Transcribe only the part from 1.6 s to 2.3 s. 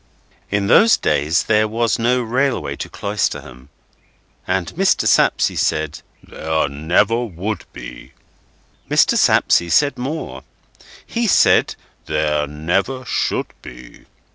was no